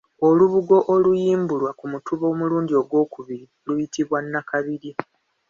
Olubugo 0.27 0.77
oluyimbulwa 0.93 1.71
ku 1.79 1.85
mutuba 1.91 2.25
omulundi 2.33 2.73
ogwokubiri 2.81 3.45
luyitibwa 3.65 4.17
Nakabirye. 4.31 4.93